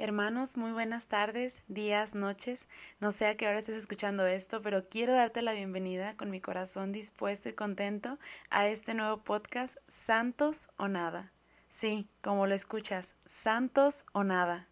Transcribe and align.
Hermanos, 0.00 0.56
muy 0.56 0.70
buenas 0.70 1.08
tardes, 1.08 1.64
días, 1.66 2.14
noches. 2.14 2.68
No 3.00 3.10
sé 3.10 3.26
a 3.26 3.36
qué 3.36 3.48
hora 3.48 3.58
estés 3.58 3.74
escuchando 3.74 4.28
esto, 4.28 4.62
pero 4.62 4.88
quiero 4.88 5.12
darte 5.12 5.42
la 5.42 5.54
bienvenida 5.54 6.16
con 6.16 6.30
mi 6.30 6.40
corazón 6.40 6.92
dispuesto 6.92 7.48
y 7.48 7.54
contento 7.54 8.16
a 8.48 8.68
este 8.68 8.94
nuevo 8.94 9.24
podcast 9.24 9.78
Santos 9.88 10.70
o 10.76 10.86
Nada. 10.86 11.32
Sí, 11.68 12.08
como 12.22 12.46
lo 12.46 12.54
escuchas, 12.54 13.16
Santos 13.24 14.06
o 14.12 14.22
Nada. 14.22 14.68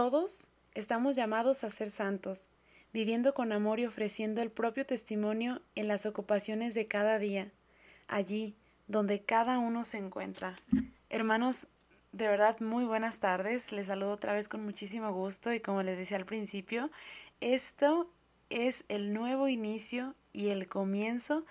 Todos 0.00 0.48
estamos 0.72 1.14
llamados 1.14 1.62
a 1.62 1.68
ser 1.68 1.90
santos, 1.90 2.48
viviendo 2.90 3.34
con 3.34 3.52
amor 3.52 3.80
y 3.80 3.84
ofreciendo 3.84 4.40
el 4.40 4.50
propio 4.50 4.86
testimonio 4.86 5.60
en 5.74 5.88
las 5.88 6.06
ocupaciones 6.06 6.72
de 6.72 6.86
cada 6.86 7.18
día, 7.18 7.52
allí 8.08 8.56
donde 8.88 9.20
cada 9.20 9.58
uno 9.58 9.84
se 9.84 9.98
encuentra. 9.98 10.56
Hermanos, 11.10 11.68
de 12.12 12.28
verdad, 12.28 12.58
muy 12.60 12.86
buenas 12.86 13.20
tardes. 13.20 13.72
Les 13.72 13.88
saludo 13.88 14.12
otra 14.12 14.32
vez 14.32 14.48
con 14.48 14.64
muchísimo 14.64 15.12
gusto 15.12 15.52
y 15.52 15.60
como 15.60 15.82
les 15.82 15.98
decía 15.98 16.16
al 16.16 16.24
principio, 16.24 16.90
esto 17.42 18.10
es 18.48 18.86
el 18.88 19.12
nuevo 19.12 19.48
inicio 19.48 20.14
y 20.32 20.48
el 20.48 20.66
comienzo 20.66 21.44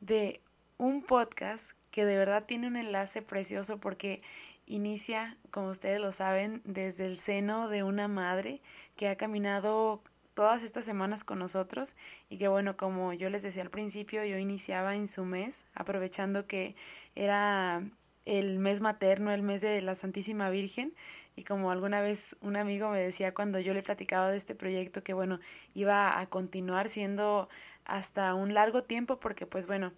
de 0.00 0.40
un 0.76 1.04
podcast 1.04 1.76
que 1.92 2.04
de 2.04 2.16
verdad 2.16 2.46
tiene 2.46 2.66
un 2.66 2.74
enlace 2.74 3.22
precioso 3.22 3.78
porque 3.78 4.22
inicia, 4.66 5.36
como 5.50 5.68
ustedes 5.68 6.00
lo 6.00 6.12
saben, 6.12 6.62
desde 6.64 7.06
el 7.06 7.18
seno 7.18 7.68
de 7.68 7.82
una 7.82 8.08
madre 8.08 8.60
que 8.96 9.08
ha 9.08 9.16
caminado 9.16 10.02
todas 10.34 10.62
estas 10.62 10.84
semanas 10.84 11.24
con 11.24 11.38
nosotros 11.38 11.94
y 12.30 12.38
que 12.38 12.48
bueno, 12.48 12.76
como 12.76 13.12
yo 13.12 13.28
les 13.28 13.42
decía 13.42 13.62
al 13.62 13.70
principio, 13.70 14.24
yo 14.24 14.38
iniciaba 14.38 14.96
en 14.96 15.06
su 15.06 15.24
mes, 15.24 15.66
aprovechando 15.74 16.46
que 16.46 16.74
era 17.14 17.82
el 18.24 18.58
mes 18.58 18.80
materno, 18.80 19.32
el 19.32 19.42
mes 19.42 19.60
de 19.60 19.82
la 19.82 19.94
Santísima 19.94 20.48
Virgen, 20.48 20.94
y 21.34 21.44
como 21.44 21.70
alguna 21.70 22.00
vez 22.00 22.36
un 22.40 22.56
amigo 22.56 22.90
me 22.90 23.00
decía 23.00 23.34
cuando 23.34 23.58
yo 23.58 23.74
le 23.74 23.82
platicaba 23.82 24.30
de 24.30 24.36
este 24.36 24.54
proyecto 24.54 25.02
que 25.02 25.14
bueno, 25.14 25.40
iba 25.74 26.18
a 26.18 26.26
continuar 26.26 26.88
siendo 26.88 27.48
hasta 27.84 28.34
un 28.34 28.54
largo 28.54 28.82
tiempo 28.82 29.18
porque 29.18 29.46
pues 29.46 29.66
bueno, 29.66 29.92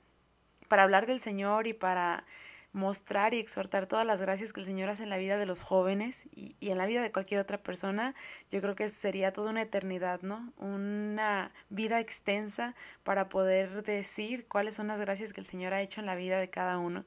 para 0.69 0.85
hablar 0.85 1.07
del 1.07 1.21
Señor 1.21 1.67
y 1.67 1.75
para 1.75 2.25
mostrar 2.75 3.35
y 3.35 3.39
exhortar 3.39 3.87
todas 3.87 4.05
las 4.05 4.21
gracias 4.21 4.53
que 4.53 4.61
el 4.61 4.67
Señor 4.67 4.89
hace 4.89 5.05
en 5.05 5.09
la 5.09 5.17
vida 5.17 5.39
de 5.39 5.47
los 5.47 5.63
jóvenes 5.63 6.29
y, 6.35 6.57
en 6.61 6.77
la 6.77 6.87
vida 6.87 7.03
de 7.03 7.13
cualquier 7.13 7.41
otra 7.41 7.63
persona, 7.63 8.15
yo 8.51 8.61
creo 8.61 8.75
que 8.75 8.89
sería 8.89 9.33
toda 9.33 9.53
una 9.53 9.63
eternidad, 9.63 10.23
¿no? 10.23 10.53
Una 10.59 11.53
vida 11.71 12.01
extensa 12.01 12.75
para 13.05 13.29
poder 13.29 13.85
decir 13.85 14.47
cuáles 14.49 14.75
son 14.75 14.89
las 14.89 15.01
gracias 15.01 15.33
que 15.33 15.41
el 15.41 15.47
Señor 15.47 15.73
ha 15.73 15.83
hecho 15.83 16.01
en 16.01 16.07
la 16.07 16.17
vida 16.17 16.39
de 16.41 16.51
cada 16.51 16.79
uno. 16.79 17.07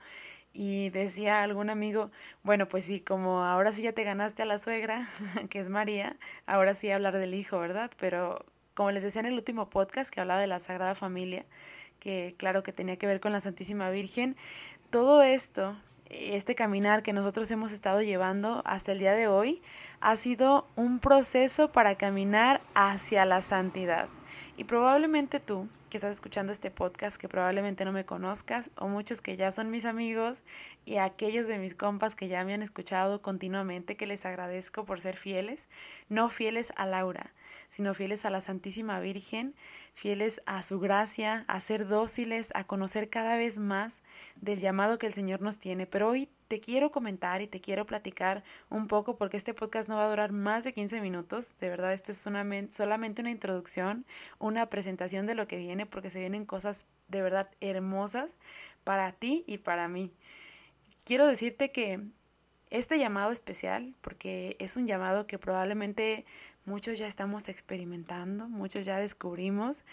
Y 0.53 0.89
decía 0.89 1.43
algún 1.43 1.69
amigo, 1.69 2.11
bueno, 2.43 2.69
pues 2.69 2.85
sí, 2.85 3.01
como 3.01 3.43
ahora 3.43 3.73
sí 3.73 3.81
ya 3.81 3.91
te 3.91 4.05
ganaste 4.05 4.43
a 4.43 4.45
la 4.45 4.59
suegra, 4.59 5.05
que 5.49 5.59
es 5.59 5.67
María, 5.67 6.15
ahora 6.45 6.75
sí 6.75 6.89
hablar 6.89 7.17
del 7.17 7.33
hijo, 7.33 7.59
¿verdad? 7.59 7.91
Pero 7.99 8.45
como 8.73 8.91
les 8.91 9.03
decía 9.03 9.19
en 9.19 9.27
el 9.27 9.33
último 9.33 9.69
podcast 9.69 10.09
que 10.13 10.21
hablaba 10.21 10.39
de 10.39 10.47
la 10.47 10.59
Sagrada 10.59 10.95
Familia, 10.95 11.45
que 11.99 12.35
claro 12.37 12.63
que 12.63 12.71
tenía 12.71 12.97
que 12.97 13.07
ver 13.07 13.19
con 13.19 13.31
la 13.31 13.41
Santísima 13.41 13.89
Virgen, 13.89 14.35
todo 14.89 15.21
esto, 15.21 15.75
este 16.09 16.55
caminar 16.55 17.03
que 17.03 17.13
nosotros 17.13 17.49
hemos 17.51 17.71
estado 17.71 18.01
llevando 18.01 18.61
hasta 18.65 18.91
el 18.91 18.99
día 18.99 19.13
de 19.13 19.27
hoy, 19.27 19.61
ha 19.99 20.15
sido 20.15 20.67
un 20.75 20.99
proceso 20.99 21.71
para 21.71 21.95
caminar 21.95 22.61
hacia 22.73 23.25
la 23.25 23.41
santidad. 23.41 24.09
Y 24.55 24.63
probablemente 24.63 25.39
tú, 25.39 25.67
que 25.89 25.97
estás 25.97 26.11
escuchando 26.11 26.51
este 26.51 26.71
podcast, 26.71 27.17
que 27.17 27.29
probablemente 27.29 27.85
no 27.85 27.91
me 27.91 28.05
conozcas, 28.05 28.71
o 28.75 28.87
muchos 28.87 29.21
que 29.21 29.37
ya 29.37 29.51
son 29.51 29.71
mis 29.71 29.85
amigos, 29.85 30.41
y 30.85 30.97
aquellos 30.97 31.47
de 31.47 31.57
mis 31.57 31.75
compas 31.75 32.15
que 32.15 32.27
ya 32.27 32.43
me 32.43 32.53
han 32.53 32.61
escuchado 32.61 33.21
continuamente, 33.21 33.95
que 33.95 34.07
les 34.07 34.25
agradezco 34.25 34.85
por 34.85 34.99
ser 34.99 35.17
fieles, 35.17 35.69
no 36.09 36.29
fieles 36.29 36.73
a 36.75 36.85
Laura, 36.85 37.33
sino 37.69 37.93
fieles 37.93 38.25
a 38.25 38.29
la 38.29 38.41
Santísima 38.41 38.99
Virgen, 38.99 39.55
fieles 39.93 40.41
a 40.45 40.61
su 40.63 40.79
gracia, 40.79 41.45
a 41.47 41.59
ser 41.61 41.87
dóciles, 41.87 42.51
a 42.55 42.65
conocer 42.65 43.09
cada 43.09 43.35
vez 43.35 43.59
más 43.59 44.03
del 44.35 44.59
llamado 44.59 44.97
que 44.97 45.07
el 45.07 45.13
Señor 45.13 45.41
nos 45.41 45.59
tiene. 45.59 45.87
Pero 45.87 46.09
hoy 46.09 46.29
te 46.47 46.59
quiero 46.59 46.91
comentar 46.91 47.41
y 47.41 47.47
te 47.47 47.59
quiero 47.59 47.85
platicar 47.85 48.43
un 48.69 48.87
poco 48.87 49.17
porque 49.17 49.37
este 49.37 49.53
podcast 49.53 49.89
no 49.89 49.97
va 49.97 50.05
a 50.05 50.09
durar 50.09 50.31
más 50.31 50.63
de 50.63 50.73
15 50.73 51.01
minutos. 51.01 51.57
De 51.57 51.69
verdad, 51.69 51.93
esto 51.93 52.11
es 52.11 52.17
solamente 52.17 53.21
una 53.21 53.31
introducción, 53.31 54.05
una 54.39 54.69
presentación 54.69 55.25
de 55.25 55.35
lo 55.35 55.47
que 55.47 55.57
viene 55.57 55.85
porque 55.85 56.09
se 56.09 56.19
vienen 56.19 56.45
cosas 56.45 56.85
de 57.07 57.21
verdad 57.21 57.49
hermosas 57.61 58.35
para 58.83 59.11
ti 59.11 59.43
y 59.47 59.57
para 59.57 59.87
mí. 59.87 60.11
Quiero 61.03 61.27
decirte 61.27 61.71
que 61.71 62.01
este 62.69 62.99
llamado 62.99 63.31
especial, 63.31 63.95
porque 64.01 64.55
es 64.59 64.75
un 64.75 64.85
llamado 64.85 65.25
que 65.25 65.39
probablemente 65.39 66.25
muchos 66.65 66.99
ya 66.99 67.07
estamos 67.07 67.47
experimentando, 67.47 68.49
muchos 68.49 68.85
ya 68.85 68.97
descubrimos, 68.97 69.85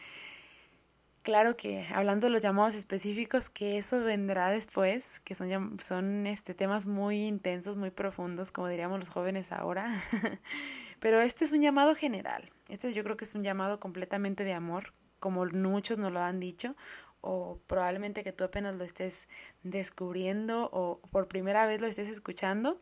Claro 1.25 1.57
que 1.57 1.87
hablando 1.95 2.27
de 2.27 2.31
los 2.31 2.43
llamados 2.43 2.75
específicos, 2.75 3.49
que 3.49 3.79
eso 3.79 4.05
vendrá 4.05 4.51
después, 4.51 5.21
que 5.21 5.35
son, 5.35 5.81
son 5.81 6.27
este, 6.27 6.53
temas 6.53 6.87
muy 6.87 7.23
intensos, 7.23 7.79
muy 7.79 7.89
profundos, 7.89 8.53
como 8.53 8.69
diríamos 8.69 9.01
los 9.01 9.09
jóvenes 9.09 9.51
ahora. 9.51 9.89
Pero 11.01 11.23
este 11.23 11.47
es 11.47 11.53
un 11.53 11.63
llamado 11.63 11.95
general. 11.95 12.51
Este 12.69 12.93
yo 12.93 13.03
creo 13.03 13.17
que 13.17 13.25
es 13.25 13.35
un 13.35 13.43
llamado 13.43 13.81
completamente 13.81 14.45
de 14.45 14.53
amor, 14.53 14.93
como 15.19 15.47
muchos 15.47 15.97
nos 15.97 16.13
lo 16.13 16.21
han 16.21 16.41
dicho, 16.41 16.77
o 17.23 17.59
probablemente 17.69 18.23
que 18.23 18.33
tú 18.33 18.45
apenas 18.45 18.77
lo 18.77 18.85
estés 18.85 19.31
descubriendo 19.63 20.69
o 20.75 21.01
por 21.11 21.27
primera 21.27 21.65
vez 21.65 21.81
lo 21.81 21.87
estés 21.87 22.11
escuchando. 22.11 22.79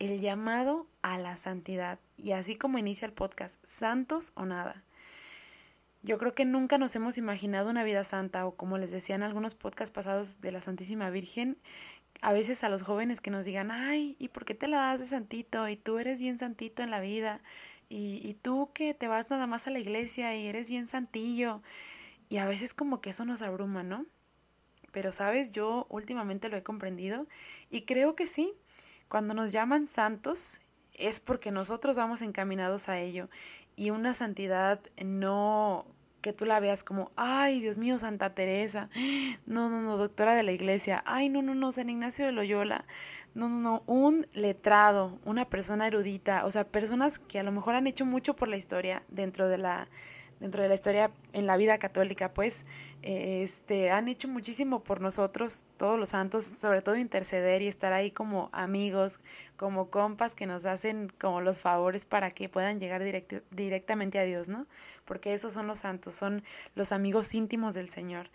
El 0.00 0.18
llamado 0.18 0.88
a 1.02 1.18
la 1.18 1.36
santidad. 1.36 2.00
Y 2.16 2.32
así 2.32 2.56
como 2.56 2.78
inicia 2.78 3.06
el 3.06 3.12
podcast, 3.12 3.60
santos 3.62 4.32
o 4.34 4.44
nada. 4.44 4.82
Yo 6.06 6.18
creo 6.18 6.36
que 6.36 6.44
nunca 6.44 6.78
nos 6.78 6.94
hemos 6.94 7.18
imaginado 7.18 7.68
una 7.68 7.82
vida 7.82 8.04
santa 8.04 8.46
o 8.46 8.54
como 8.54 8.78
les 8.78 8.92
decía 8.92 9.16
en 9.16 9.24
algunos 9.24 9.56
podcasts 9.56 9.92
pasados 9.92 10.40
de 10.40 10.52
la 10.52 10.60
Santísima 10.60 11.10
Virgen, 11.10 11.58
a 12.20 12.32
veces 12.32 12.62
a 12.62 12.68
los 12.68 12.84
jóvenes 12.84 13.20
que 13.20 13.32
nos 13.32 13.44
digan, 13.44 13.72
ay, 13.72 14.14
¿y 14.20 14.28
por 14.28 14.44
qué 14.44 14.54
te 14.54 14.68
la 14.68 14.76
das 14.76 15.00
de 15.00 15.06
santito? 15.06 15.68
Y 15.68 15.74
tú 15.74 15.98
eres 15.98 16.20
bien 16.20 16.38
santito 16.38 16.84
en 16.84 16.92
la 16.92 17.00
vida. 17.00 17.40
Y, 17.88 18.20
y 18.22 18.34
tú 18.34 18.70
que 18.72 18.94
te 18.94 19.08
vas 19.08 19.30
nada 19.30 19.48
más 19.48 19.66
a 19.66 19.72
la 19.72 19.80
iglesia 19.80 20.32
y 20.36 20.46
eres 20.46 20.68
bien 20.68 20.86
santillo. 20.86 21.60
Y 22.28 22.36
a 22.36 22.46
veces 22.46 22.72
como 22.72 23.00
que 23.00 23.10
eso 23.10 23.24
nos 23.24 23.42
abruma, 23.42 23.82
¿no? 23.82 24.06
Pero 24.92 25.10
sabes, 25.10 25.50
yo 25.50 25.88
últimamente 25.90 26.48
lo 26.48 26.56
he 26.56 26.62
comprendido 26.62 27.26
y 27.68 27.82
creo 27.82 28.14
que 28.14 28.28
sí. 28.28 28.54
Cuando 29.08 29.34
nos 29.34 29.50
llaman 29.50 29.88
santos 29.88 30.60
es 30.94 31.18
porque 31.18 31.50
nosotros 31.50 31.96
vamos 31.96 32.22
encaminados 32.22 32.88
a 32.88 33.00
ello 33.00 33.28
y 33.74 33.90
una 33.90 34.14
santidad 34.14 34.80
no 35.04 35.84
que 36.20 36.32
tú 36.32 36.44
la 36.44 36.60
veas 36.60 36.82
como, 36.84 37.12
ay, 37.16 37.60
Dios 37.60 37.78
mío, 37.78 37.98
Santa 37.98 38.34
Teresa, 38.34 38.88
no, 39.46 39.70
no, 39.70 39.82
no, 39.82 39.96
doctora 39.96 40.34
de 40.34 40.42
la 40.42 40.52
iglesia, 40.52 41.02
ay, 41.06 41.28
no, 41.28 41.42
no, 41.42 41.54
no, 41.54 41.72
San 41.72 41.88
Ignacio 41.88 42.26
de 42.26 42.32
Loyola, 42.32 42.84
no, 43.34 43.48
no, 43.48 43.60
no, 43.60 43.82
un 43.86 44.26
letrado, 44.32 45.18
una 45.24 45.48
persona 45.48 45.86
erudita, 45.86 46.44
o 46.44 46.50
sea, 46.50 46.64
personas 46.64 47.18
que 47.18 47.38
a 47.38 47.42
lo 47.42 47.52
mejor 47.52 47.74
han 47.74 47.86
hecho 47.86 48.04
mucho 48.04 48.34
por 48.34 48.48
la 48.48 48.56
historia 48.56 49.02
dentro 49.08 49.48
de 49.48 49.58
la 49.58 49.88
dentro 50.40 50.62
de 50.62 50.68
la 50.68 50.74
historia 50.74 51.10
en 51.32 51.46
la 51.46 51.56
vida 51.56 51.78
católica, 51.78 52.32
pues 52.32 52.64
este, 53.02 53.90
han 53.90 54.08
hecho 54.08 54.28
muchísimo 54.28 54.82
por 54.82 55.00
nosotros, 55.00 55.62
todos 55.76 55.98
los 55.98 56.10
santos, 56.10 56.44
sobre 56.44 56.82
todo 56.82 56.96
interceder 56.96 57.62
y 57.62 57.68
estar 57.68 57.92
ahí 57.92 58.10
como 58.10 58.50
amigos, 58.52 59.20
como 59.56 59.90
compas 59.90 60.34
que 60.34 60.46
nos 60.46 60.66
hacen 60.66 61.12
como 61.18 61.40
los 61.40 61.60
favores 61.60 62.04
para 62.04 62.30
que 62.30 62.48
puedan 62.48 62.80
llegar 62.80 63.02
directamente 63.50 64.18
a 64.18 64.24
Dios, 64.24 64.48
¿no? 64.48 64.66
Porque 65.04 65.34
esos 65.34 65.52
son 65.52 65.66
los 65.66 65.80
santos, 65.80 66.14
son 66.14 66.42
los 66.74 66.92
amigos 66.92 67.34
íntimos 67.34 67.74
del 67.74 67.88
Señor. 67.88 68.28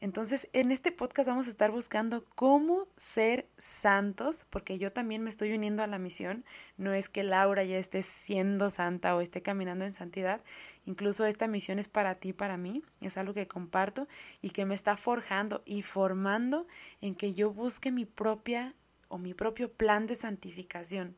Entonces, 0.00 0.48
en 0.52 0.72
este 0.72 0.92
podcast 0.92 1.26
vamos 1.26 1.46
a 1.46 1.50
estar 1.50 1.70
buscando 1.70 2.26
cómo 2.34 2.86
ser 2.96 3.48
santos, 3.56 4.46
porque 4.50 4.78
yo 4.78 4.92
también 4.92 5.22
me 5.22 5.30
estoy 5.30 5.54
uniendo 5.54 5.82
a 5.82 5.86
la 5.86 5.98
misión. 5.98 6.44
No 6.76 6.92
es 6.92 7.08
que 7.08 7.22
Laura 7.22 7.64
ya 7.64 7.78
esté 7.78 8.02
siendo 8.02 8.68
santa 8.70 9.16
o 9.16 9.22
esté 9.22 9.40
caminando 9.40 9.86
en 9.86 9.92
santidad. 9.92 10.42
Incluso 10.84 11.24
esta 11.24 11.48
misión 11.48 11.78
es 11.78 11.88
para 11.88 12.16
ti, 12.16 12.34
para 12.34 12.58
mí. 12.58 12.82
Es 13.00 13.16
algo 13.16 13.32
que 13.32 13.48
comparto 13.48 14.06
y 14.42 14.50
que 14.50 14.66
me 14.66 14.74
está 14.74 14.98
forjando 14.98 15.62
y 15.64 15.82
formando 15.82 16.66
en 17.00 17.14
que 17.14 17.32
yo 17.32 17.50
busque 17.50 17.90
mi 17.90 18.04
propia 18.04 18.74
o 19.08 19.16
mi 19.16 19.32
propio 19.32 19.72
plan 19.72 20.06
de 20.06 20.14
santificación. 20.14 21.16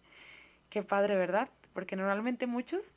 Qué 0.70 0.82
padre, 0.82 1.16
¿verdad? 1.16 1.50
Porque 1.72 1.96
normalmente 1.96 2.46
muchos 2.46 2.94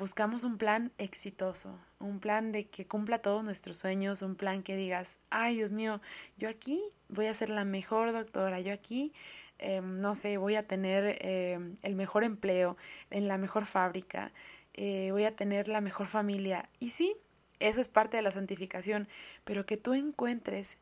buscamos 0.00 0.44
un 0.44 0.56
plan 0.56 0.92
exitoso, 0.96 1.78
un 1.98 2.20
plan 2.20 2.52
de 2.52 2.66
que 2.66 2.86
cumpla 2.86 3.18
todos 3.18 3.44
nuestros 3.44 3.76
sueños, 3.76 4.22
un 4.22 4.34
plan 4.34 4.62
que 4.62 4.74
digas, 4.74 5.18
ay 5.28 5.56
Dios 5.56 5.70
mío, 5.70 6.00
yo 6.38 6.48
aquí 6.48 6.80
voy 7.10 7.26
a 7.26 7.34
ser 7.34 7.50
la 7.50 7.66
mejor 7.66 8.12
doctora, 8.12 8.60
yo 8.60 8.72
aquí 8.72 9.12
em, 9.58 10.00
no 10.00 10.14
sé, 10.14 10.38
voy 10.38 10.56
a 10.56 10.66
tener 10.66 11.18
em, 11.20 11.76
el 11.82 11.94
mejor 11.94 12.24
empleo 12.24 12.78
en 13.10 13.28
la 13.28 13.36
mejor 13.36 13.66
fábrica, 13.66 14.32
eh, 14.72 15.10
voy 15.12 15.24
a 15.24 15.36
tener 15.36 15.68
la 15.68 15.82
mejor 15.82 16.06
familia. 16.06 16.70
Y 16.78 16.90
sí, 16.90 17.14
eso 17.58 17.82
es 17.82 17.88
parte 17.88 18.16
de 18.16 18.22
la 18.22 18.30
santificación, 18.30 19.06
pero 19.44 19.66
que 19.66 19.76
tú 19.76 19.92
encuentres 19.92 20.78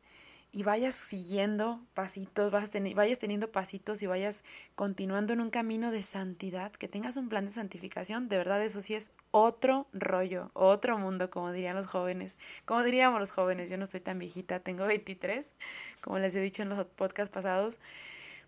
y 0.51 0.63
vayas 0.63 0.95
siguiendo 0.95 1.79
pasitos, 1.93 2.51
vas 2.51 2.71
vayas 2.95 3.19
teniendo 3.19 3.51
pasitos 3.51 4.01
y 4.01 4.07
vayas 4.07 4.43
continuando 4.75 5.33
en 5.33 5.41
un 5.41 5.51
camino 5.51 5.91
de 5.91 6.01
santidad, 6.01 6.71
que 6.71 6.87
tengas 6.87 7.17
un 7.17 7.29
plan 7.29 7.45
de 7.45 7.51
santificación, 7.51 8.29
de 8.29 8.37
verdad 8.37 8.63
eso 8.63 8.81
sí 8.81 8.95
es 8.95 9.11
otro 9.31 9.87
rollo, 9.93 10.49
otro 10.53 10.97
mundo, 10.97 11.29
como 11.29 11.51
dirían 11.51 11.75
los 11.75 11.85
jóvenes, 11.85 12.35
como 12.65 12.83
diríamos 12.83 13.19
los 13.19 13.31
jóvenes, 13.31 13.69
yo 13.69 13.77
no 13.77 13.83
estoy 13.83 13.99
tan 13.99 14.17
viejita, 14.17 14.59
tengo 14.59 14.87
23, 14.87 15.53
como 16.01 16.17
les 16.17 16.33
he 16.33 16.41
dicho 16.41 16.63
en 16.63 16.69
los 16.69 16.87
podcasts 16.87 17.33
pasados, 17.33 17.79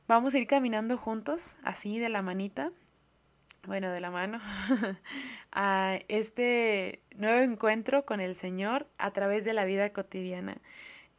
vamos 0.08 0.34
a 0.34 0.40
ir 0.40 0.48
caminando 0.48 0.98
juntos, 0.98 1.56
así 1.64 2.00
de 2.00 2.10
la 2.10 2.24
manita, 2.24 2.72
bueno, 3.68 3.92
de 3.92 4.02
la 4.02 4.10
mano, 4.10 4.40
a 5.52 6.00
este 6.08 7.04
nuevo 7.16 7.44
encuentro 7.44 8.06
con 8.06 8.20
el 8.20 8.34
Señor 8.36 8.88
a 8.98 9.12
través 9.12 9.46
de 9.46 9.54
la 9.54 9.66
vida 9.66 9.94
cotidiana. 9.94 10.58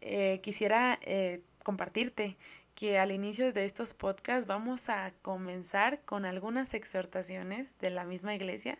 Eh, 0.04 0.40
quisiera 0.42 0.98
eh, 1.02 1.42
compartirte 1.62 2.36
que 2.74 2.98
al 2.98 3.12
inicio 3.12 3.52
de 3.52 3.64
estos 3.64 3.94
podcasts 3.94 4.46
vamos 4.46 4.88
a 4.88 5.12
comenzar 5.22 6.00
con 6.00 6.24
algunas 6.24 6.74
exhortaciones 6.74 7.78
de 7.78 7.90
la 7.90 8.04
misma 8.04 8.34
iglesia 8.34 8.78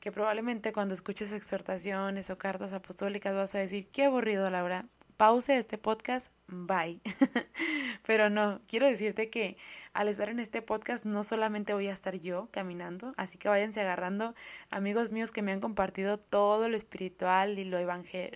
que 0.00 0.10
probablemente 0.10 0.72
cuando 0.72 0.92
escuches 0.92 1.30
exhortaciones 1.32 2.28
o 2.28 2.38
cartas 2.38 2.72
apostólicas 2.72 3.34
vas 3.34 3.54
a 3.54 3.58
decir, 3.60 3.86
qué 3.86 4.04
aburrido 4.04 4.50
Laura, 4.50 4.86
pause 5.24 5.56
este 5.56 5.78
podcast, 5.78 6.30
bye. 6.48 7.00
Pero 8.06 8.28
no, 8.28 8.60
quiero 8.68 8.86
decirte 8.86 9.30
que 9.30 9.56
al 9.94 10.08
estar 10.08 10.28
en 10.28 10.38
este 10.38 10.60
podcast 10.60 11.06
no 11.06 11.24
solamente 11.24 11.72
voy 11.72 11.86
a 11.88 11.94
estar 11.94 12.14
yo 12.16 12.50
caminando, 12.50 13.14
así 13.16 13.38
que 13.38 13.48
váyanse 13.48 13.80
agarrando 13.80 14.34
amigos 14.68 15.12
míos 15.12 15.30
que 15.30 15.40
me 15.40 15.50
han 15.50 15.60
compartido 15.60 16.18
todo 16.18 16.68
lo 16.68 16.76
espiritual 16.76 17.58
y 17.58 17.64
lo, 17.64 17.78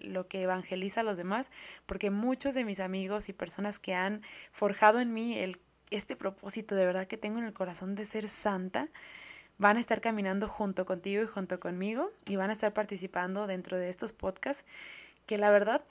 lo 0.00 0.29
que 0.29 0.43
evangeliza 0.43 1.02
a 1.02 1.05
los 1.05 1.19
demás, 1.19 1.50
porque 1.85 2.11
muchos 2.11 2.55
de 2.55 2.64
mis 2.64 2.81
amigos 2.81 3.29
y 3.29 3.35
personas 3.35 3.79
que 3.79 3.94
han 3.94 4.23
forjado 4.50 4.99
en 4.99 5.12
mí 5.12 5.38
este 5.90 6.17
propósito 6.17 6.75
de 6.75 6.87
verdad 6.87 7.06
que 7.06 7.19
tengo 7.19 7.38
en 7.38 7.44
el 7.44 7.52
corazón 7.52 7.96
de 7.96 8.06
ser 8.06 8.29
santa, 8.29 8.88
van 9.58 9.76
a 9.76 9.81
estar 9.81 10.00
caminando 10.00 10.49
junto 10.49 10.87
contigo 10.87 11.23
y 11.23 11.26
junto 11.26 11.61
conmigo 11.61 12.12
y 12.25 12.37
van 12.37 12.49
a 12.49 12.55
estar 12.55 12.73
participando 12.73 13.46
dentro 13.46 13.76
de 13.76 13.90
estos 13.90 14.14
podcasts 14.14 14.64
que 15.26 15.37
la 15.37 15.50
verdad 15.50 15.82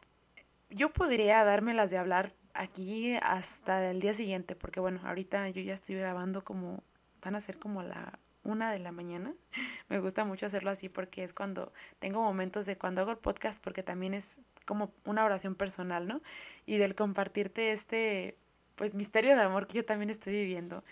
yo 0.69 0.92
podría 0.92 1.44
dármelas 1.44 1.92
de 1.92 1.98
hablar 1.98 2.34
aquí 2.54 3.16
hasta 3.22 3.90
el 3.90 4.00
día 4.00 4.14
siguiente, 4.14 4.56
porque 4.56 4.80
bueno, 4.80 5.00
ahorita 5.04 5.50
yo 5.50 5.62
ya 5.62 5.74
estoy 5.74 5.96
grabando 5.96 6.44
como, 6.44 6.84
van 7.24 7.36
a 7.36 7.40
ser 7.40 7.60
como 7.60 7.84
la 7.84 8.19
una 8.44 8.72
de 8.72 8.80
la 8.80 8.92
mañana. 8.92 9.34
Me 9.90 10.00
gusta 10.00 10.25
mucho 10.25 10.46
hacerlo 10.46 10.72
así 10.72 10.90
porque 10.90 11.24
es 11.24 11.34
cuando 11.34 11.74
tengo 12.00 12.22
momentos 12.22 12.66
de 12.66 12.78
cuando 12.78 13.02
hago 13.02 13.12
el 13.12 13.18
podcast, 13.18 13.64
porque 13.64 13.84
también 13.84 14.14
es 14.14 14.40
como 14.66 14.92
una 15.06 15.24
oración 15.24 15.56
personal, 15.56 16.08
¿no? 16.08 16.22
Y 16.66 16.78
del 16.78 16.96
compartirte 16.96 17.72
este, 17.72 18.38
pues, 18.75 18.96
misterio 18.96 19.36
de 19.36 19.42
amor 19.42 19.68
que 19.68 19.78
yo 19.78 19.86
también 19.86 20.10
estoy 20.10 20.34
viviendo. 20.34 20.84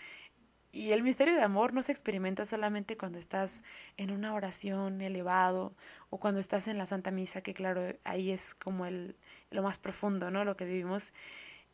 Y 0.76 0.92
el 0.92 1.02
misterio 1.02 1.34
de 1.34 1.40
amor 1.40 1.72
no 1.72 1.80
se 1.80 1.90
experimenta 1.90 2.44
solamente 2.44 2.98
cuando 2.98 3.18
estás 3.18 3.62
en 3.96 4.10
una 4.10 4.34
oración 4.34 5.00
elevado 5.00 5.74
o 6.10 6.20
cuando 6.20 6.38
estás 6.38 6.68
en 6.68 6.76
la 6.76 6.84
Santa 6.84 7.10
Misa, 7.10 7.40
que 7.40 7.54
claro, 7.54 7.82
ahí 8.04 8.30
es 8.30 8.54
como 8.54 8.84
el, 8.84 9.16
lo 9.50 9.62
más 9.62 9.78
profundo, 9.78 10.30
¿no? 10.30 10.44
Lo 10.44 10.54
que 10.54 10.66
vivimos 10.66 11.14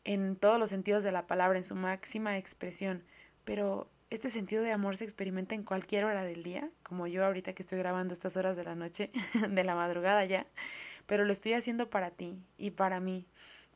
en 0.05 0.37
todos 0.37 0.57
los 0.57 0.69
sentidos 0.69 1.03
de 1.03 1.11
la 1.11 1.27
palabra, 1.27 1.57
en 1.57 1.65
su 1.65 1.75
máxima 1.75 2.37
expresión. 2.37 3.03
Pero 3.43 3.87
este 4.09 4.29
sentido 4.29 4.63
de 4.63 4.71
amor 4.71 4.95
se 4.95 5.03
experimenta 5.03 5.53
en 5.53 5.63
cualquier 5.63 6.05
hora 6.05 6.23
del 6.23 6.41
día, 6.41 6.69
como 6.81 7.05
yo 7.05 7.25
ahorita 7.25 7.51
que 7.51 7.63
estoy 7.63 7.79
grabando 7.79 8.13
estas 8.13 8.37
horas 8.37 8.55
de 8.55 8.63
la 8.63 8.75
noche, 8.75 9.11
de 9.49 9.63
la 9.65 9.75
madrugada 9.75 10.23
ya, 10.23 10.47
pero 11.07 11.25
lo 11.25 11.33
estoy 11.33 11.55
haciendo 11.55 11.89
para 11.89 12.09
ti 12.09 12.41
y 12.57 12.71
para 12.71 13.01
mí, 13.01 13.25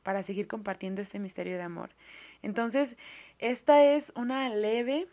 para 0.04 0.24
seguir 0.24 0.48
compartiendo 0.48 1.02
este 1.02 1.20
misterio 1.20 1.58
de 1.58 1.64
amor. 1.64 1.90
Entonces, 2.44 2.96
esta 3.40 3.84
es 3.84 4.14
una 4.16 4.48
leve 4.48 5.10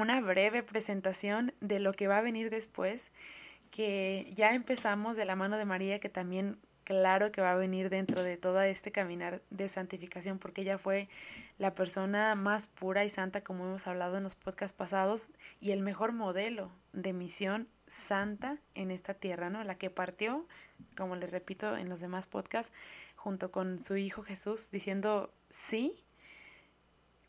una 0.00 0.20
breve 0.20 0.62
presentación 0.62 1.52
de 1.60 1.80
lo 1.80 1.92
que 1.92 2.08
va 2.08 2.18
a 2.18 2.22
venir 2.22 2.50
después, 2.50 3.12
que 3.70 4.30
ya 4.34 4.54
empezamos 4.54 5.16
de 5.16 5.24
la 5.24 5.36
mano 5.36 5.56
de 5.56 5.64
María, 5.64 6.00
que 6.00 6.08
también 6.08 6.58
claro 6.84 7.30
que 7.30 7.40
va 7.40 7.52
a 7.52 7.56
venir 7.56 7.88
dentro 7.88 8.24
de 8.24 8.36
todo 8.36 8.60
este 8.62 8.90
caminar 8.90 9.42
de 9.50 9.68
santificación, 9.68 10.38
porque 10.38 10.62
ella 10.62 10.76
fue 10.76 11.08
la 11.56 11.72
persona 11.72 12.34
más 12.34 12.66
pura 12.66 13.04
y 13.04 13.10
santa, 13.10 13.44
como 13.44 13.64
hemos 13.64 13.86
hablado 13.86 14.16
en 14.16 14.24
los 14.24 14.34
podcasts 14.34 14.76
pasados, 14.76 15.28
y 15.60 15.70
el 15.70 15.82
mejor 15.82 16.12
modelo 16.12 16.72
de 16.92 17.12
misión 17.12 17.68
santa 17.86 18.58
en 18.74 18.90
esta 18.90 19.14
tierra, 19.14 19.50
¿no? 19.50 19.62
La 19.62 19.76
que 19.76 19.88
partió, 19.88 20.48
como 20.96 21.14
les 21.14 21.30
repito 21.30 21.76
en 21.76 21.88
los 21.88 22.00
demás 22.00 22.26
podcasts, 22.26 22.72
junto 23.14 23.52
con 23.52 23.82
su 23.82 23.96
hijo 23.96 24.22
Jesús, 24.22 24.70
diciendo 24.72 25.32
sí 25.48 26.04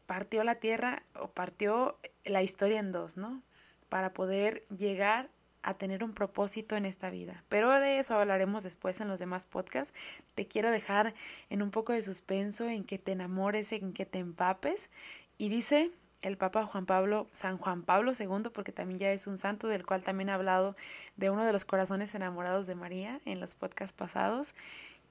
partió 0.05 0.43
la 0.43 0.55
tierra 0.55 1.03
o 1.19 1.29
partió 1.29 1.97
la 2.25 2.41
historia 2.43 2.79
en 2.79 2.91
dos, 2.91 3.17
¿no? 3.17 3.41
Para 3.89 4.13
poder 4.13 4.63
llegar 4.69 5.29
a 5.63 5.75
tener 5.75 6.03
un 6.03 6.13
propósito 6.13 6.75
en 6.75 6.85
esta 6.85 7.09
vida. 7.09 7.43
Pero 7.49 7.69
de 7.79 7.99
eso 7.99 8.15
hablaremos 8.15 8.63
después 8.63 8.99
en 8.99 9.07
los 9.07 9.19
demás 9.19 9.45
podcasts. 9.45 9.93
Te 10.35 10.47
quiero 10.47 10.71
dejar 10.71 11.13
en 11.49 11.61
un 11.61 11.71
poco 11.71 11.93
de 11.93 12.01
suspenso, 12.01 12.67
en 12.67 12.83
que 12.83 12.97
te 12.97 13.11
enamores, 13.11 13.71
en 13.71 13.93
que 13.93 14.05
te 14.05 14.19
empapes. 14.19 14.89
Y 15.37 15.49
dice 15.49 15.91
el 16.21 16.37
Papa 16.37 16.65
Juan 16.65 16.85
Pablo, 16.85 17.27
San 17.31 17.57
Juan 17.57 17.83
Pablo 17.83 18.13
II, 18.17 18.49
porque 18.53 18.71
también 18.71 18.99
ya 18.99 19.11
es 19.11 19.27
un 19.27 19.37
santo 19.37 19.67
del 19.67 19.85
cual 19.85 20.03
también 20.03 20.29
he 20.29 20.33
hablado 20.33 20.75
de 21.17 21.29
uno 21.29 21.45
de 21.45 21.51
los 21.51 21.65
corazones 21.65 22.13
enamorados 22.15 22.67
de 22.67 22.75
María 22.75 23.19
en 23.25 23.39
los 23.39 23.55
podcasts 23.55 23.93
pasados, 23.93 24.53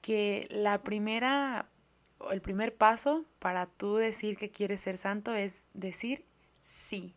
que 0.01 0.47
la 0.49 0.81
primera 0.83 1.67
el 2.31 2.41
primer 2.41 2.75
paso 2.75 3.25
para 3.39 3.65
tú 3.65 3.95
decir 3.95 4.37
que 4.37 4.51
quieres 4.51 4.81
ser 4.81 4.97
santo 4.97 5.33
es 5.33 5.67
decir 5.73 6.25
sí. 6.59 7.15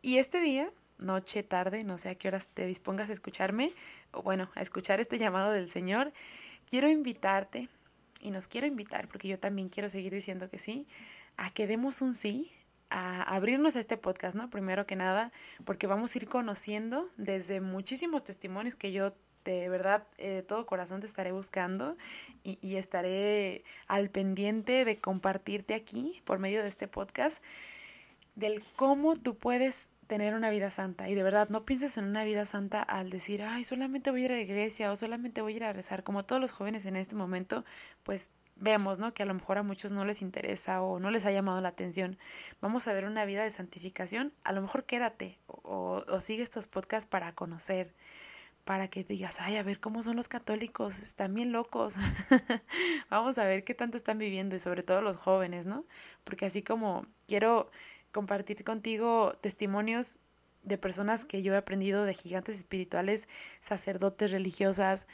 Y 0.00 0.18
este 0.18 0.40
día, 0.40 0.72
noche, 0.98 1.42
tarde, 1.42 1.84
no 1.84 1.98
sé 1.98 2.08
a 2.08 2.14
qué 2.14 2.28
horas 2.28 2.48
te 2.48 2.66
dispongas 2.66 3.10
a 3.10 3.12
escucharme, 3.12 3.72
o 4.12 4.22
bueno, 4.22 4.50
a 4.54 4.62
escuchar 4.62 5.00
este 5.00 5.18
llamado 5.18 5.52
del 5.52 5.68
Señor, 5.68 6.12
quiero 6.66 6.88
invitarte, 6.88 7.68
y 8.22 8.30
nos 8.30 8.48
quiero 8.48 8.66
invitar, 8.66 9.08
porque 9.08 9.28
yo 9.28 9.38
también 9.38 9.68
quiero 9.68 9.90
seguir 9.90 10.12
diciendo 10.12 10.48
que 10.48 10.58
sí, 10.58 10.86
a 11.36 11.50
que 11.50 11.66
demos 11.66 12.00
un 12.00 12.14
sí, 12.14 12.52
a 12.88 13.22
abrirnos 13.22 13.74
a 13.76 13.80
este 13.80 13.96
podcast, 13.96 14.36
¿no? 14.36 14.48
Primero 14.48 14.86
que 14.86 14.96
nada, 14.96 15.32
porque 15.64 15.86
vamos 15.86 16.14
a 16.14 16.18
ir 16.18 16.28
conociendo 16.28 17.10
desde 17.16 17.60
muchísimos 17.60 18.22
testimonios 18.22 18.76
que 18.76 18.92
yo 18.92 19.14
de 19.44 19.68
verdad 19.68 20.04
eh, 20.18 20.28
de 20.30 20.42
todo 20.42 20.66
corazón 20.66 21.00
te 21.00 21.06
estaré 21.06 21.32
buscando 21.32 21.96
y, 22.44 22.58
y, 22.60 22.76
estaré 22.76 23.64
al 23.86 24.10
pendiente 24.10 24.84
de 24.84 25.00
compartirte 25.00 25.74
aquí 25.74 26.22
por 26.24 26.38
medio 26.38 26.62
de 26.62 26.68
este 26.68 26.88
podcast 26.88 27.42
del 28.34 28.64
cómo 28.76 29.16
tú 29.16 29.36
puedes 29.36 29.90
tener 30.06 30.34
una 30.34 30.50
vida 30.50 30.70
santa. 30.70 31.08
Y 31.08 31.14
de 31.14 31.22
verdad, 31.22 31.48
no 31.48 31.64
pienses 31.64 31.96
en 31.96 32.04
una 32.04 32.24
vida 32.24 32.44
santa 32.44 32.82
al 32.82 33.10
decir, 33.10 33.42
ay, 33.42 33.64
solamente 33.64 34.10
voy 34.10 34.22
a 34.22 34.24
ir 34.26 34.32
a 34.32 34.34
la 34.34 34.42
iglesia 34.42 34.92
o 34.92 34.96
solamente 34.96 35.40
voy 35.40 35.54
a 35.54 35.56
ir 35.56 35.64
a 35.64 35.72
rezar. 35.72 36.02
Como 36.02 36.24
todos 36.24 36.40
los 36.40 36.52
jóvenes 36.52 36.84
en 36.86 36.96
este 36.96 37.14
momento, 37.14 37.64
pues 38.02 38.30
vemos, 38.56 38.98
¿no? 38.98 39.14
Que 39.14 39.22
a 39.22 39.26
lo 39.26 39.34
mejor 39.34 39.58
a 39.58 39.62
muchos 39.62 39.92
no 39.92 40.04
les 40.04 40.20
interesa 40.20 40.82
o 40.82 41.00
no 41.00 41.10
les 41.10 41.24
ha 41.24 41.32
llamado 41.32 41.60
la 41.60 41.68
atención. 41.68 42.18
Vamos 42.60 42.88
a 42.88 42.92
ver 42.92 43.06
una 43.06 43.24
vida 43.24 43.42
de 43.42 43.50
santificación. 43.50 44.32
A 44.44 44.52
lo 44.52 44.60
mejor 44.60 44.84
quédate 44.84 45.38
o, 45.46 46.04
o 46.06 46.20
sigue 46.20 46.42
estos 46.42 46.66
podcasts 46.66 47.08
para 47.08 47.32
conocer 47.32 47.94
para 48.64 48.88
que 48.88 49.02
digas, 49.02 49.40
ay, 49.40 49.56
a 49.56 49.62
ver 49.62 49.80
cómo 49.80 50.02
son 50.02 50.16
los 50.16 50.28
católicos, 50.28 51.02
están 51.02 51.34
bien 51.34 51.52
locos. 51.52 51.96
Vamos 53.10 53.38
a 53.38 53.44
ver 53.44 53.64
qué 53.64 53.74
tanto 53.74 53.96
están 53.96 54.18
viviendo 54.18 54.54
y 54.54 54.60
sobre 54.60 54.82
todo 54.82 55.02
los 55.02 55.16
jóvenes, 55.16 55.66
¿no? 55.66 55.84
Porque 56.24 56.46
así 56.46 56.62
como 56.62 57.04
quiero 57.26 57.70
compartir 58.12 58.62
contigo 58.62 59.34
testimonios 59.40 60.18
de 60.62 60.78
personas 60.78 61.24
que 61.24 61.42
yo 61.42 61.54
he 61.54 61.56
aprendido 61.56 62.04
de 62.04 62.14
gigantes 62.14 62.56
espirituales, 62.56 63.28
sacerdotes 63.60 64.30
religiosas, 64.30 65.08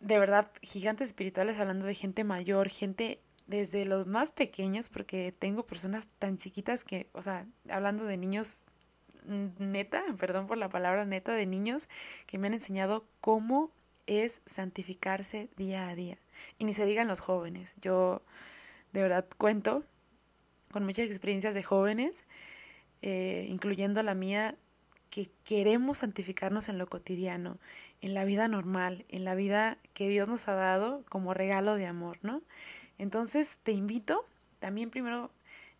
de 0.00 0.18
verdad, 0.18 0.50
gigantes 0.62 1.08
espirituales 1.08 1.58
hablando 1.58 1.86
de 1.86 1.94
gente 1.94 2.24
mayor, 2.24 2.68
gente 2.68 3.20
desde 3.46 3.86
los 3.86 4.06
más 4.06 4.32
pequeños, 4.32 4.88
porque 4.88 5.32
tengo 5.38 5.64
personas 5.66 6.08
tan 6.18 6.36
chiquitas 6.36 6.82
que, 6.82 7.08
o 7.12 7.22
sea, 7.22 7.46
hablando 7.68 8.04
de 8.04 8.16
niños 8.16 8.66
neta, 9.26 10.02
perdón 10.18 10.46
por 10.46 10.58
la 10.58 10.68
palabra 10.68 11.04
neta, 11.04 11.32
de 11.32 11.46
niños 11.46 11.88
que 12.26 12.38
me 12.38 12.46
han 12.46 12.54
enseñado 12.54 13.04
cómo 13.20 13.70
es 14.06 14.42
santificarse 14.46 15.48
día 15.56 15.88
a 15.88 15.94
día. 15.94 16.18
Y 16.58 16.64
ni 16.64 16.74
se 16.74 16.86
digan 16.86 17.08
los 17.08 17.20
jóvenes. 17.20 17.76
Yo 17.80 18.22
de 18.92 19.02
verdad 19.02 19.26
cuento 19.36 19.84
con 20.70 20.84
muchas 20.84 21.06
experiencias 21.06 21.54
de 21.54 21.62
jóvenes, 21.62 22.24
eh, 23.02 23.46
incluyendo 23.48 24.02
la 24.02 24.14
mía, 24.14 24.56
que 25.10 25.30
queremos 25.44 25.98
santificarnos 25.98 26.68
en 26.68 26.76
lo 26.76 26.88
cotidiano, 26.88 27.58
en 28.02 28.12
la 28.12 28.24
vida 28.24 28.48
normal, 28.48 29.06
en 29.08 29.24
la 29.24 29.34
vida 29.34 29.78
que 29.94 30.08
Dios 30.10 30.28
nos 30.28 30.46
ha 30.48 30.54
dado 30.54 31.04
como 31.08 31.32
regalo 31.32 31.76
de 31.76 31.86
amor, 31.86 32.18
¿no? 32.20 32.42
Entonces 32.98 33.58
te 33.62 33.72
invito 33.72 34.26
también 34.58 34.90
primero 34.90 35.30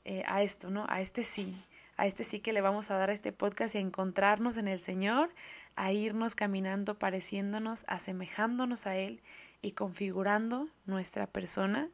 eh, 0.07 0.23
a 0.27 0.43
esto, 0.43 0.71
¿no? 0.71 0.87
A 0.89 1.03
este 1.03 1.23
sí, 1.23 1.55
a 1.97 2.07
este 2.07 2.25
sí 2.25 2.41
que 2.41 2.53
le 2.53 2.61
vamos 2.61 2.91
a 2.91 2.99
dar 2.99 3.11
a 3.11 3.13
este 3.13 3.33
podcast 3.33 3.75
y 3.75 3.79
a 3.79 3.81
encontrarnos 3.81 4.57
en 4.57 4.69
el 4.69 4.81
Señor, 4.81 5.31
a 5.77 5.93
irnos 5.93 6.35
caminando, 6.35 6.99
pareciéndonos, 6.99 7.85
asemejándonos 7.89 8.87
a 8.87 8.97
Él 8.97 9.23
y 9.63 9.73
configurando 9.73 10.69
nuestra 10.85 11.27
persona 11.27 11.89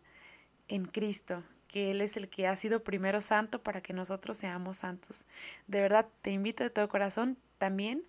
en 0.68 0.86
Cristo, 0.86 1.44
que 1.68 1.90
Él 1.90 2.00
es 2.00 2.16
el 2.16 2.28
que 2.28 2.48
ha 2.48 2.56
sido 2.56 2.82
primero 2.82 3.22
santo 3.22 3.62
para 3.62 3.80
que 3.80 3.92
nosotros 3.92 4.36
seamos 4.36 4.78
santos. 4.78 5.24
De 5.68 5.80
verdad, 5.80 6.08
te 6.20 6.30
invito 6.30 6.64
de 6.64 6.70
todo 6.70 6.88
corazón 6.88 7.38
también, 7.58 8.02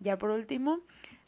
ya 0.00 0.18
por 0.18 0.30
último, 0.30 0.80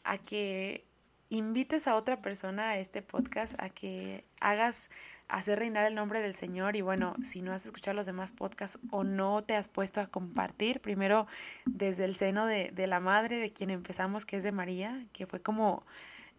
a 0.03 0.17
que 0.17 0.83
invites 1.29 1.87
a 1.87 1.95
otra 1.95 2.21
persona 2.21 2.69
a 2.69 2.77
este 2.77 3.01
podcast, 3.01 3.53
a 3.61 3.69
que 3.69 4.23
hagas 4.41 4.89
hacer 5.29 5.59
reinar 5.59 5.85
el 5.85 5.95
nombre 5.95 6.21
del 6.21 6.33
Señor 6.33 6.75
y 6.75 6.81
bueno, 6.81 7.15
si 7.23 7.41
no 7.41 7.53
has 7.53 7.65
escuchado 7.65 7.95
los 7.95 8.05
demás 8.05 8.31
podcasts 8.31 8.79
o 8.91 9.03
no 9.03 9.41
te 9.41 9.55
has 9.55 9.67
puesto 9.67 10.01
a 10.01 10.07
compartir, 10.07 10.81
primero 10.81 11.27
desde 11.65 12.05
el 12.05 12.15
seno 12.15 12.45
de, 12.45 12.69
de 12.73 12.87
la 12.87 12.99
madre 12.99 13.37
de 13.37 13.53
quien 13.53 13.69
empezamos, 13.69 14.25
que 14.25 14.37
es 14.37 14.43
de 14.43 14.51
María, 14.51 15.01
que 15.13 15.27
fue 15.27 15.41
como 15.41 15.85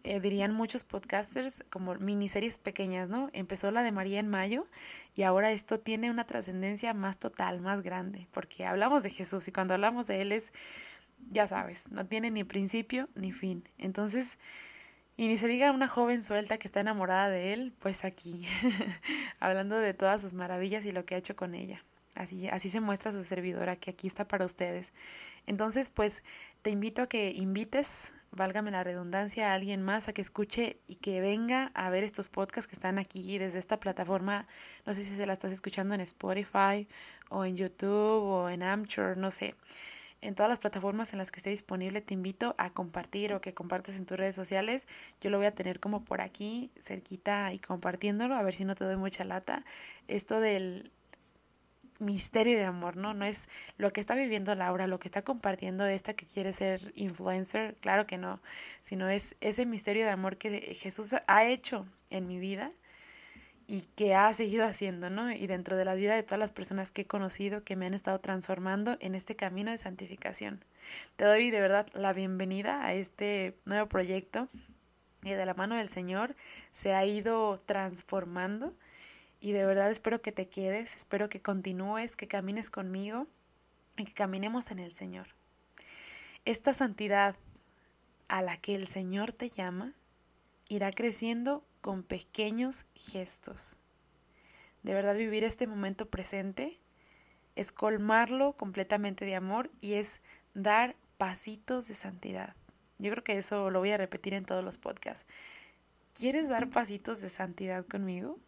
eh, 0.03 0.19
dirían 0.19 0.51
muchos 0.51 0.83
podcasters, 0.83 1.63
como 1.69 1.93
miniseries 1.95 2.57
pequeñas, 2.57 3.07
¿no? 3.07 3.29
Empezó 3.33 3.69
la 3.69 3.83
de 3.83 3.91
María 3.91 4.19
en 4.19 4.27
mayo 4.27 4.65
y 5.15 5.21
ahora 5.21 5.51
esto 5.51 5.79
tiene 5.79 6.09
una 6.09 6.25
trascendencia 6.25 6.95
más 6.95 7.19
total, 7.19 7.61
más 7.61 7.83
grande, 7.83 8.27
porque 8.31 8.65
hablamos 8.65 9.03
de 9.03 9.11
Jesús 9.11 9.47
y 9.47 9.51
cuando 9.51 9.75
hablamos 9.75 10.07
de 10.07 10.21
Él 10.21 10.31
es, 10.31 10.53
ya 11.29 11.47
sabes, 11.47 11.91
no 11.91 12.07
tiene 12.07 12.31
ni 12.31 12.43
principio 12.43 13.09
ni 13.13 13.31
fin. 13.31 13.63
Entonces, 13.77 14.39
y 15.21 15.27
ni 15.27 15.37
se 15.37 15.47
diga 15.47 15.69
una 15.69 15.87
joven 15.87 16.23
suelta 16.23 16.57
que 16.57 16.67
está 16.67 16.79
enamorada 16.79 17.29
de 17.29 17.53
él, 17.53 17.73
pues 17.77 18.05
aquí, 18.05 18.43
hablando 19.39 19.77
de 19.77 19.93
todas 19.93 20.19
sus 20.19 20.33
maravillas 20.33 20.83
y 20.83 20.91
lo 20.91 21.05
que 21.05 21.13
ha 21.13 21.19
hecho 21.19 21.35
con 21.35 21.53
ella. 21.53 21.85
Así, 22.15 22.47
así 22.47 22.69
se 22.69 22.81
muestra 22.81 23.11
su 23.11 23.23
servidora, 23.23 23.75
que 23.75 23.91
aquí 23.91 24.07
está 24.07 24.27
para 24.27 24.47
ustedes. 24.47 24.93
Entonces, 25.45 25.91
pues 25.91 26.23
te 26.63 26.71
invito 26.71 27.03
a 27.03 27.07
que 27.07 27.29
invites, 27.35 28.13
válgame 28.31 28.71
la 28.71 28.83
redundancia, 28.83 29.51
a 29.51 29.53
alguien 29.53 29.83
más 29.83 30.07
a 30.07 30.13
que 30.13 30.23
escuche 30.23 30.79
y 30.87 30.95
que 30.95 31.21
venga 31.21 31.69
a 31.75 31.91
ver 31.91 32.03
estos 32.03 32.27
podcasts 32.27 32.67
que 32.67 32.73
están 32.73 32.97
aquí 32.97 33.37
desde 33.37 33.59
esta 33.59 33.79
plataforma. 33.79 34.47
No 34.87 34.95
sé 34.95 35.05
si 35.05 35.15
se 35.15 35.27
la 35.27 35.33
estás 35.33 35.51
escuchando 35.51 35.93
en 35.93 36.01
Spotify 36.01 36.87
o 37.29 37.45
en 37.45 37.57
YouTube 37.57 38.23
o 38.23 38.49
en 38.49 38.63
Amchor, 38.63 39.17
no 39.17 39.29
sé 39.29 39.53
en 40.21 40.35
todas 40.35 40.49
las 40.49 40.59
plataformas 40.59 41.13
en 41.13 41.19
las 41.19 41.31
que 41.31 41.39
esté 41.39 41.49
disponible, 41.49 42.01
te 42.01 42.13
invito 42.13 42.55
a 42.57 42.69
compartir 42.69 43.33
o 43.33 43.41
que 43.41 43.53
compartas 43.53 43.97
en 43.97 44.05
tus 44.05 44.17
redes 44.17 44.35
sociales. 44.35 44.87
Yo 45.19 45.29
lo 45.29 45.37
voy 45.37 45.47
a 45.47 45.55
tener 45.55 45.79
como 45.79 46.03
por 46.05 46.21
aquí, 46.21 46.71
cerquita 46.79 47.51
y 47.53 47.59
compartiéndolo, 47.59 48.35
a 48.35 48.43
ver 48.43 48.53
si 48.53 48.65
no 48.65 48.75
te 48.75 48.85
doy 48.85 48.97
mucha 48.97 49.23
lata. 49.23 49.65
Esto 50.07 50.39
del 50.39 50.91
misterio 52.01 52.57
de 52.57 52.65
amor, 52.65 52.97
¿no? 52.97 53.13
No 53.13 53.25
es 53.25 53.47
lo 53.77 53.91
que 53.91 54.01
está 54.01 54.15
viviendo 54.15 54.53
Laura, 54.55 54.87
lo 54.87 54.99
que 54.99 55.07
está 55.07 55.21
compartiendo 55.21 55.85
esta 55.85 56.13
que 56.13 56.25
quiere 56.25 56.51
ser 56.53 56.91
influencer, 56.95 57.75
claro 57.79 58.07
que 58.07 58.17
no, 58.17 58.41
sino 58.81 59.07
es 59.07 59.35
ese 59.39 59.65
misterio 59.65 60.03
de 60.03 60.11
amor 60.11 60.37
que 60.37 60.75
Jesús 60.75 61.15
ha 61.27 61.45
hecho 61.45 61.85
en 62.09 62.27
mi 62.27 62.39
vida 62.39 62.71
y 63.67 63.81
que 63.95 64.15
ha 64.15 64.33
seguido 64.33 64.65
haciendo, 64.65 65.09
¿no? 65.09 65.31
Y 65.31 65.47
dentro 65.47 65.75
de 65.77 65.85
la 65.85 65.95
vida 65.95 66.15
de 66.15 66.23
todas 66.23 66.39
las 66.39 66.51
personas 66.51 66.91
que 66.91 67.03
he 67.03 67.07
conocido 67.07 67.63
que 67.63 67.75
me 67.75 67.85
han 67.85 67.93
estado 67.93 68.19
transformando 68.19 68.97
en 68.99 69.15
este 69.15 69.35
camino 69.35 69.71
de 69.71 69.77
santificación. 69.77 70.63
Te 71.15 71.25
doy 71.25 71.51
de 71.51 71.61
verdad 71.61 71.87
la 71.93 72.13
bienvenida 72.13 72.83
a 72.83 72.93
este 72.93 73.55
nuevo 73.65 73.87
proyecto 73.87 74.49
y 75.23 75.31
de 75.31 75.45
la 75.45 75.53
mano 75.53 75.75
del 75.75 75.89
Señor 75.89 76.35
se 76.71 76.93
ha 76.93 77.05
ido 77.05 77.61
transformando 77.65 78.73
y 79.39 79.53
de 79.53 79.65
verdad 79.65 79.91
espero 79.91 80.21
que 80.21 80.31
te 80.31 80.47
quedes, 80.47 80.95
espero 80.95 81.29
que 81.29 81.41
continúes, 81.41 82.15
que 82.15 82.27
camines 82.27 82.69
conmigo 82.69 83.27
y 83.97 84.05
que 84.05 84.13
caminemos 84.13 84.71
en 84.71 84.79
el 84.79 84.91
Señor. 84.91 85.27
Esta 86.45 86.73
santidad 86.73 87.35
a 88.27 88.41
la 88.41 88.57
que 88.57 88.75
el 88.75 88.87
Señor 88.87 89.31
te 89.31 89.49
llama 89.49 89.93
irá 90.69 90.91
creciendo 90.91 91.63
con 91.81 92.03
pequeños 92.03 92.85
gestos. 92.95 93.77
De 94.83 94.93
verdad 94.93 95.15
vivir 95.15 95.43
este 95.43 95.67
momento 95.67 96.09
presente 96.09 96.79
es 97.55 97.71
colmarlo 97.71 98.53
completamente 98.53 99.25
de 99.25 99.35
amor 99.35 99.69
y 99.81 99.93
es 99.93 100.21
dar 100.53 100.95
pasitos 101.17 101.87
de 101.87 101.93
santidad. 101.93 102.55
Yo 102.97 103.11
creo 103.11 103.23
que 103.23 103.37
eso 103.37 103.69
lo 103.69 103.79
voy 103.79 103.91
a 103.91 103.97
repetir 103.97 104.33
en 104.33 104.45
todos 104.45 104.63
los 104.63 104.77
podcasts. 104.77 105.25
¿Quieres 106.13 106.49
dar 106.49 106.69
pasitos 106.69 107.21
de 107.21 107.29
santidad 107.29 107.85
conmigo? 107.85 108.39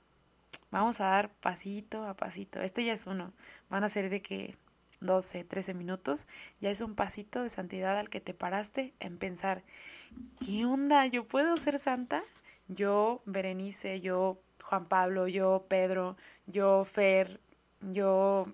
Vamos 0.71 1.01
a 1.01 1.05
dar 1.05 1.31
pasito 1.33 2.03
a 2.05 2.15
pasito. 2.15 2.61
Este 2.61 2.85
ya 2.85 2.93
es 2.93 3.07
uno. 3.07 3.33
Van 3.69 3.83
a 3.83 3.89
ser 3.89 4.09
de 4.09 4.21
que 4.21 4.57
12, 5.03 5.43
13 5.43 5.73
minutos. 5.73 6.27
Ya 6.59 6.71
es 6.71 6.81
un 6.81 6.95
pasito 6.95 7.43
de 7.43 7.49
santidad 7.49 7.97
al 7.97 8.09
que 8.09 8.21
te 8.21 8.33
paraste 8.33 8.93
en 8.99 9.17
pensar, 9.17 9.63
¿qué 10.45 10.65
onda? 10.65 11.05
¿Yo 11.05 11.25
puedo 11.25 11.55
ser 11.57 11.79
santa? 11.79 12.23
Yo, 12.67 13.21
Berenice, 13.25 14.01
yo, 14.01 14.41
Juan 14.63 14.85
Pablo, 14.85 15.27
yo, 15.27 15.65
Pedro, 15.67 16.17
yo, 16.45 16.85
Fer, 16.85 17.39
yo, 17.81 18.45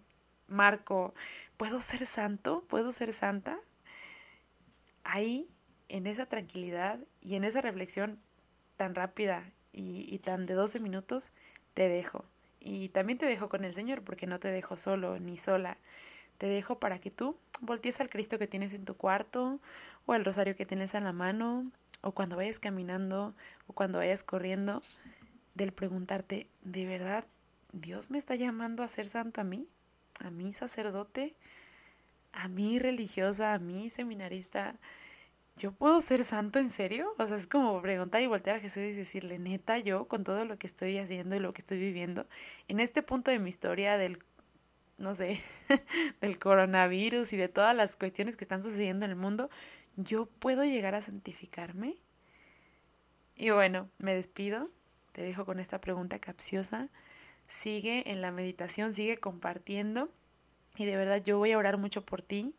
Marco, 0.48 1.14
¿puedo 1.58 1.82
ser 1.82 2.06
santo? 2.06 2.64
¿Puedo 2.68 2.92
ser 2.92 3.14
santa? 3.14 3.60
Ahí, 5.04 5.48
en 5.88 6.08
esa 6.08 6.26
tranquilidad 6.26 7.00
y 7.22 7.36
en 7.36 7.44
esa 7.44 7.62
reflexión 7.62 8.20
tan 8.78 8.96
rápida 8.96 9.52
y, 9.74 10.14
y 10.14 10.20
tan 10.20 10.46
de 10.46 10.54
12 10.54 10.80
minutos, 10.80 11.32
te 11.74 11.90
dejo. 11.90 12.26
Y 12.60 12.90
también 12.90 13.18
te 13.18 13.26
dejo 13.26 13.50
con 13.50 13.64
el 13.64 13.74
Señor 13.74 14.04
porque 14.04 14.28
no 14.28 14.40
te 14.40 14.50
dejo 14.50 14.76
solo 14.76 15.20
ni 15.20 15.38
sola. 15.38 15.78
Te 16.40 16.48
dejo 16.48 16.80
para 16.80 17.00
que 17.00 17.12
tú 17.12 17.38
voltees 17.62 18.00
al 18.00 18.10
Cristo 18.10 18.40
que 18.40 18.48
tienes 18.48 18.74
en 18.74 18.86
tu 18.86 18.96
cuarto 18.96 19.60
o 20.06 20.16
el 20.16 20.26
rosario 20.26 20.56
que 20.56 20.66
tienes 20.66 20.96
en 20.96 21.04
la 21.04 21.14
mano 21.14 21.70
o 22.02 22.14
cuando 22.14 22.38
vayas 22.38 22.60
caminando 22.60 23.36
o 23.68 23.74
cuando 23.74 23.98
vayas 23.98 24.24
corriendo, 24.24 24.82
del 25.54 25.74
preguntarte, 25.74 26.48
¿de 26.64 26.86
verdad 26.86 27.26
Dios 27.74 28.10
me 28.10 28.18
está 28.18 28.36
llamando 28.36 28.84
a 28.84 28.88
ser 28.88 29.06
santo 29.06 29.42
a 29.42 29.44
mí? 29.44 29.68
¿A 30.22 30.32
mí 30.32 30.54
sacerdote? 30.54 31.36
¿A 32.32 32.48
mí 32.48 32.80
religiosa? 32.80 33.54
¿A 33.54 33.60
mí 33.60 33.90
seminarista? 33.90 34.76
¿Yo 35.58 35.74
puedo 35.74 36.00
ser 36.00 36.24
santo 36.24 36.60
en 36.60 36.70
serio? 36.70 37.14
O 37.18 37.28
sea, 37.28 37.36
es 37.36 37.48
como 37.48 37.82
preguntar 37.82 38.22
y 38.22 38.28
voltear 38.28 38.56
a 38.56 38.60
Jesús 38.62 38.84
y 38.84 38.94
decirle, 38.94 39.40
neta, 39.40 39.78
yo 39.78 40.08
con 40.08 40.24
todo 40.24 40.46
lo 40.46 40.58
que 40.58 40.68
estoy 40.68 40.98
haciendo 40.98 41.36
y 41.36 41.40
lo 41.40 41.52
que 41.52 41.60
estoy 41.60 41.80
viviendo, 41.80 42.26
en 42.70 42.80
este 42.80 43.04
punto 43.04 43.30
de 43.30 43.40
mi 43.40 43.50
historia 43.50 43.98
del, 43.98 44.20
no 45.00 45.16
sé, 45.16 45.42
del 46.22 46.38
coronavirus 46.38 47.34
y 47.34 47.38
de 47.38 47.48
todas 47.48 47.76
las 47.76 47.96
cuestiones 47.96 48.36
que 48.38 48.44
están 48.44 48.62
sucediendo 48.62 49.06
en 49.06 49.12
el 49.12 49.18
mundo, 49.18 49.50
¿yo 49.96 50.26
puedo 50.26 50.64
llegar 50.64 50.94
a 50.94 51.02
santificarme? 51.02 51.96
Y 53.36 53.50
bueno, 53.52 53.90
me 53.98 54.14
despido, 54.14 54.70
te 55.14 55.22
dejo 55.22 55.46
con 55.46 55.60
esta 55.60 55.82
pregunta 55.82 56.20
capciosa. 56.20 56.90
Sigue 57.48 58.12
en 58.12 58.22
la 58.22 58.32
meditación, 58.32 58.94
sigue 58.94 59.18
compartiendo 59.18 60.10
y 60.78 60.86
de 60.86 60.96
verdad 60.96 61.24
yo 61.24 61.38
voy 61.38 61.54
a 61.54 61.58
orar 61.58 61.78
mucho 61.78 62.06
por 62.06 62.22
ti 62.22 62.54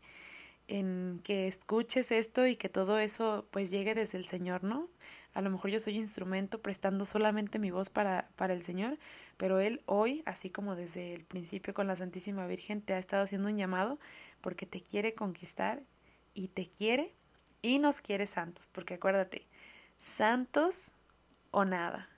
en 0.67 1.21
que 1.23 1.47
escuches 1.47 2.11
esto 2.11 2.47
y 2.47 2.57
que 2.57 2.69
todo 2.69 2.99
eso 2.99 3.47
pues 3.51 3.71
llegue 3.71 3.95
desde 3.95 4.19
el 4.19 4.25
Señor, 4.25 4.65
¿no? 4.65 4.89
A 5.35 5.43
lo 5.43 5.51
mejor 5.51 5.71
yo 5.71 5.81
soy 5.81 5.97
instrumento 5.97 6.61
prestando 6.61 7.05
solamente 7.05 7.59
mi 7.59 7.71
voz 7.71 7.91
para, 7.91 8.29
para 8.37 8.55
el 8.55 8.63
Señor, 8.63 8.99
pero 9.41 9.59
Él 9.59 9.81
hoy, 9.87 10.23
así 10.27 10.51
como 10.51 10.77
desde 10.77 11.15
el 11.15 11.25
principio 11.25 11.73
con 11.73 11.87
la 11.87 11.97
Santísima 11.97 12.47
Virgen, 12.47 12.83
te 12.83 12.93
ha 12.93 12.99
estado 12.99 13.23
haciendo 13.23 13.49
un 13.49 13.57
llamado 13.57 13.99
porque 14.43 14.67
te 14.67 14.83
quiere 14.83 15.15
conquistar 15.15 15.83
y 16.35 16.49
te 16.49 16.69
quiere 16.69 17.15
y 17.63 17.79
nos 17.79 18.03
quiere 18.03 18.27
santos, 18.27 18.69
porque 18.69 18.95
acuérdate, 18.95 19.47
santos 19.97 20.93
o 21.53 21.65
nada. 21.65 22.10